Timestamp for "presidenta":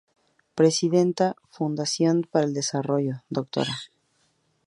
0.55-1.35